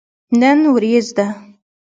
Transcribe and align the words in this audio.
نن 0.39 0.59
وريځ 0.73 1.05
ده 1.17 1.27